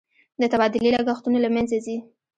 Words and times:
د 0.41 0.43
تبادلې 0.51 0.89
لګښتونه 0.95 1.37
له 1.41 1.49
منځه 1.55 1.77
ځي. 1.85 1.97